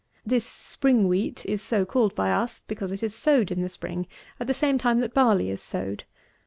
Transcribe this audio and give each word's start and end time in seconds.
This 0.25 0.47
spring 0.47 1.07
wheat 1.07 1.45
is 1.45 1.61
so 1.61 1.85
called 1.85 2.15
by 2.15 2.31
us, 2.31 2.59
because 2.59 2.91
it 2.91 3.03
is 3.03 3.13
sowed 3.13 3.51
in 3.51 3.61
the 3.61 3.69
spring, 3.69 4.07
at 4.39 4.47
the 4.47 4.53
same 4.55 4.79
time 4.79 4.99
that 5.01 5.13
barley 5.13 5.51
is 5.51 5.61
sowed. 5.61 6.05